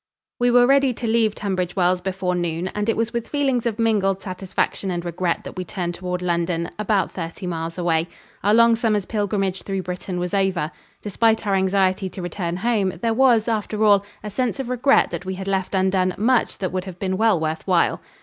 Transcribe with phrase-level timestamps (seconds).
[0.39, 3.77] We were ready to leave Tunbridge Wells before noon, and it was with feelings of
[3.77, 8.07] mingled satisfaction and regret that we turned toward London, about thirty miles away.
[8.43, 10.71] Our long summer's pilgrimage through Britain was over.
[11.03, 15.23] Despite our anxiety to return home, there was, after all, a sense of regret that
[15.23, 18.01] we had left undone much that would have been well worth while.